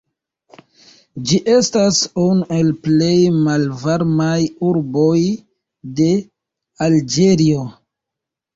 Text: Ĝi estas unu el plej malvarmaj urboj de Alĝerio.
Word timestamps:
Ĝi 1.31 1.37
estas 1.55 1.99
unu 2.23 2.47
el 2.61 2.71
plej 2.87 3.11
malvarmaj 3.37 4.33
urboj 4.73 5.21
de 6.03 6.11
Alĝerio. 6.89 7.71